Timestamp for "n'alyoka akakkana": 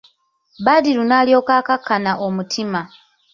1.05-2.11